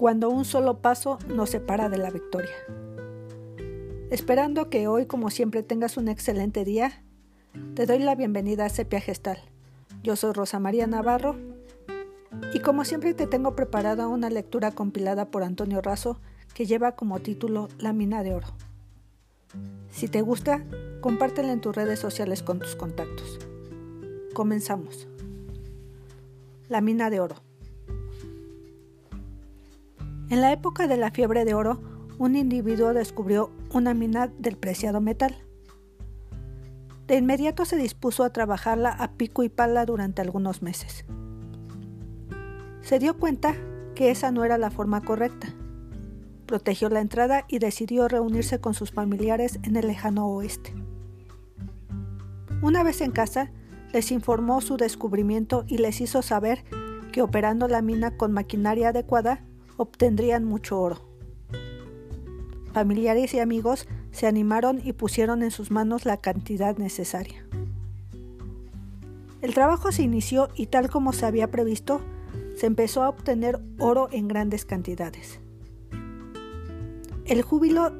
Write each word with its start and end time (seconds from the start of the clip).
cuando 0.00 0.30
un 0.30 0.46
solo 0.46 0.78
paso 0.78 1.18
nos 1.28 1.50
separa 1.50 1.90
de 1.90 1.98
la 1.98 2.08
victoria. 2.08 2.54
Esperando 4.08 4.70
que 4.70 4.88
hoy, 4.88 5.04
como 5.04 5.28
siempre, 5.28 5.62
tengas 5.62 5.98
un 5.98 6.08
excelente 6.08 6.64
día, 6.64 7.02
te 7.74 7.84
doy 7.84 7.98
la 7.98 8.14
bienvenida 8.14 8.64
a 8.64 8.70
Sepia 8.70 9.02
Gestal. 9.02 9.36
Yo 10.02 10.16
soy 10.16 10.32
Rosa 10.32 10.58
María 10.58 10.86
Navarro 10.86 11.36
y 12.54 12.60
como 12.60 12.86
siempre 12.86 13.12
te 13.12 13.26
tengo 13.26 13.54
preparada 13.54 14.08
una 14.08 14.30
lectura 14.30 14.70
compilada 14.70 15.26
por 15.26 15.42
Antonio 15.42 15.82
Razo 15.82 16.18
que 16.54 16.64
lleva 16.64 16.92
como 16.92 17.18
título 17.18 17.68
La 17.76 17.92
mina 17.92 18.22
de 18.22 18.32
oro. 18.32 18.46
Si 19.90 20.08
te 20.08 20.22
gusta, 20.22 20.64
compártela 21.02 21.52
en 21.52 21.60
tus 21.60 21.76
redes 21.76 21.98
sociales 21.98 22.42
con 22.42 22.58
tus 22.58 22.74
contactos. 22.74 23.38
Comenzamos. 24.32 25.08
La 26.70 26.80
mina 26.80 27.10
de 27.10 27.20
oro. 27.20 27.49
En 30.30 30.40
la 30.40 30.52
época 30.52 30.86
de 30.86 30.96
la 30.96 31.10
fiebre 31.10 31.44
de 31.44 31.54
oro, 31.54 31.80
un 32.18 32.36
individuo 32.36 32.94
descubrió 32.94 33.50
una 33.74 33.94
mina 33.94 34.28
del 34.38 34.56
preciado 34.56 35.00
metal. 35.00 35.34
De 37.08 37.16
inmediato 37.16 37.64
se 37.64 37.74
dispuso 37.74 38.22
a 38.22 38.32
trabajarla 38.32 38.90
a 38.90 39.14
pico 39.14 39.42
y 39.42 39.48
pala 39.48 39.84
durante 39.86 40.22
algunos 40.22 40.62
meses. 40.62 41.04
Se 42.80 43.00
dio 43.00 43.18
cuenta 43.18 43.56
que 43.96 44.12
esa 44.12 44.30
no 44.30 44.44
era 44.44 44.56
la 44.56 44.70
forma 44.70 45.00
correcta. 45.00 45.48
Protegió 46.46 46.88
la 46.90 47.00
entrada 47.00 47.44
y 47.48 47.58
decidió 47.58 48.06
reunirse 48.06 48.60
con 48.60 48.74
sus 48.74 48.92
familiares 48.92 49.58
en 49.64 49.74
el 49.74 49.88
lejano 49.88 50.28
oeste. 50.28 50.72
Una 52.62 52.84
vez 52.84 53.00
en 53.00 53.10
casa, 53.10 53.50
les 53.92 54.12
informó 54.12 54.60
su 54.60 54.76
descubrimiento 54.76 55.64
y 55.66 55.78
les 55.78 56.00
hizo 56.00 56.22
saber 56.22 56.62
que 57.10 57.20
operando 57.20 57.66
la 57.66 57.82
mina 57.82 58.16
con 58.16 58.30
maquinaria 58.30 58.90
adecuada 58.90 59.44
obtendrían 59.80 60.44
mucho 60.44 60.78
oro. 60.78 61.00
Familiares 62.74 63.32
y 63.32 63.38
amigos 63.38 63.88
se 64.10 64.26
animaron 64.26 64.78
y 64.84 64.92
pusieron 64.92 65.42
en 65.42 65.50
sus 65.50 65.70
manos 65.70 66.04
la 66.04 66.18
cantidad 66.18 66.76
necesaria. 66.76 67.46
El 69.40 69.54
trabajo 69.54 69.90
se 69.90 70.02
inició 70.02 70.48
y 70.54 70.66
tal 70.66 70.90
como 70.90 71.14
se 71.14 71.24
había 71.24 71.50
previsto, 71.50 72.02
se 72.56 72.66
empezó 72.66 73.02
a 73.02 73.08
obtener 73.08 73.58
oro 73.78 74.08
en 74.12 74.28
grandes 74.28 74.66
cantidades. 74.66 75.40
El 77.24 77.40
júbilo 77.40 77.90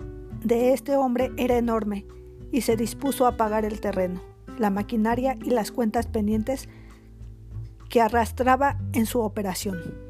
de 0.45 0.75
este 0.75 0.97
hombre 0.97 1.33
era 1.39 1.57
enorme 1.57 2.05
y 2.53 2.61
se 2.61 2.77
dispuso 2.77 3.27
a 3.27 3.39
pagar 3.39 3.65
el 3.65 3.81
terreno, 3.81 4.21
la 4.59 4.69
maquinaria 4.69 5.35
y 5.43 5.49
las 5.49 5.73
cuentas 5.73 6.07
pendientes 6.07 6.69
que 7.89 8.03
arrastraba 8.03 8.79
en 8.93 9.07
su 9.07 9.21
operación. 9.21 10.10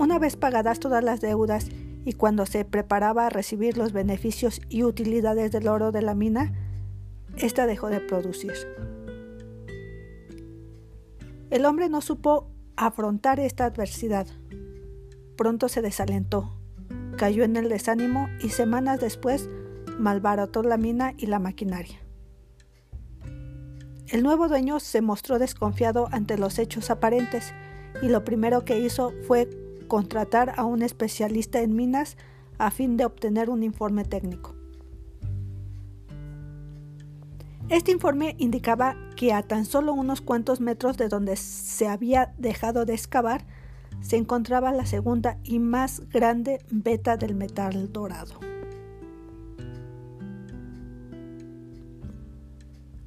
Una 0.00 0.18
vez 0.18 0.34
pagadas 0.34 0.80
todas 0.80 1.04
las 1.04 1.20
deudas 1.20 1.68
y 2.06 2.14
cuando 2.14 2.46
se 2.46 2.64
preparaba 2.64 3.26
a 3.26 3.28
recibir 3.28 3.76
los 3.76 3.92
beneficios 3.92 4.62
y 4.70 4.82
utilidades 4.82 5.52
del 5.52 5.68
oro 5.68 5.92
de 5.92 6.00
la 6.00 6.14
mina, 6.14 6.54
ésta 7.36 7.66
dejó 7.66 7.90
de 7.90 8.00
producir. 8.00 8.54
El 11.50 11.66
hombre 11.66 11.90
no 11.90 12.00
supo 12.00 12.50
afrontar 12.76 13.40
esta 13.40 13.66
adversidad. 13.66 14.26
Pronto 15.36 15.68
se 15.68 15.82
desalentó, 15.82 16.56
cayó 17.18 17.44
en 17.44 17.56
el 17.56 17.68
desánimo 17.68 18.30
y 18.40 18.48
semanas 18.48 19.00
después 19.00 19.50
malbarató 19.98 20.62
la 20.62 20.78
mina 20.78 21.12
y 21.18 21.26
la 21.26 21.40
maquinaria. 21.40 21.98
El 24.08 24.22
nuevo 24.22 24.48
dueño 24.48 24.80
se 24.80 25.02
mostró 25.02 25.38
desconfiado 25.38 26.08
ante 26.10 26.38
los 26.38 26.58
hechos 26.58 26.88
aparentes 26.88 27.52
y 28.00 28.08
lo 28.08 28.24
primero 28.24 28.64
que 28.64 28.78
hizo 28.78 29.12
fue 29.26 29.46
contratar 29.90 30.54
a 30.56 30.64
un 30.64 30.82
especialista 30.82 31.60
en 31.60 31.74
minas 31.74 32.16
a 32.58 32.70
fin 32.70 32.96
de 32.96 33.04
obtener 33.04 33.50
un 33.50 33.64
informe 33.64 34.04
técnico. 34.04 34.54
Este 37.68 37.90
informe 37.90 38.36
indicaba 38.38 38.94
que 39.16 39.32
a 39.32 39.42
tan 39.42 39.64
solo 39.64 39.92
unos 39.92 40.20
cuantos 40.20 40.60
metros 40.60 40.96
de 40.96 41.08
donde 41.08 41.34
se 41.34 41.88
había 41.88 42.32
dejado 42.38 42.84
de 42.84 42.94
excavar 42.94 43.44
se 44.00 44.16
encontraba 44.16 44.70
la 44.70 44.86
segunda 44.86 45.38
y 45.42 45.58
más 45.58 46.08
grande 46.08 46.60
beta 46.70 47.16
del 47.16 47.34
metal 47.34 47.92
dorado. 47.92 48.38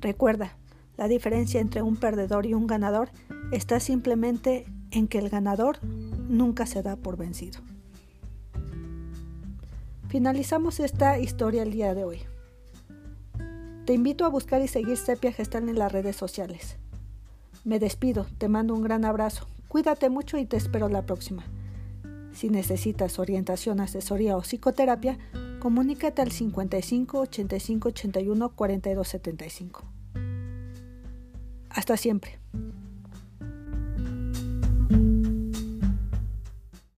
Recuerda, 0.02 0.58
la 0.98 1.08
diferencia 1.08 1.62
entre 1.62 1.82
un 1.82 1.96
perdedor 1.96 2.46
y 2.46 2.54
un 2.54 2.68
ganador 2.68 3.10
está 3.54 3.80
simplemente 3.80 4.66
en 4.92 5.08
que 5.08 5.20
el 5.20 5.30
ganador 5.30 5.80
nunca 6.28 6.66
se 6.66 6.82
da 6.82 6.96
por 6.96 7.18
vencido. 7.18 7.60
Finalizamos 10.08 10.80
esta 10.80 11.18
historia 11.20 11.64
el 11.64 11.72
día 11.72 11.96
de 11.96 12.04
hoy. 12.04 12.20
Te 13.86 13.94
invito 13.94 14.26
a 14.26 14.30
buscar 14.30 14.62
y 14.62 14.68
seguir 14.68 14.98
Sepia 14.98 15.32
Gestal 15.32 15.68
en 15.68 15.80
las 15.80 15.92
redes 15.92 16.16
sociales. 16.16 16.78
Me 17.66 17.80
despido, 17.80 18.28
te 18.38 18.48
mando 18.48 18.74
un 18.76 18.84
gran 18.84 19.06
abrazo, 19.06 19.48
cuídate 19.68 20.10
mucho 20.10 20.38
y 20.38 20.46
te 20.46 20.58
espero 20.58 20.88
la 20.88 21.06
próxima. 21.06 21.44
Si 22.32 22.50
necesitas 22.50 23.20
orientación, 23.20 23.80
asesoría 23.80 24.38
o 24.38 24.42
psicoterapia, 24.42 25.18
comunícate 25.60 26.22
al 26.22 26.32
55 26.32 27.20
85 27.20 27.90
81 27.90 28.50
42 28.50 29.08
75. 29.08 29.84
Hasta 31.70 31.98
siempre. 31.98 32.40